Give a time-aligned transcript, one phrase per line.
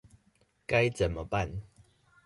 [0.65, 1.61] 該怎麼辦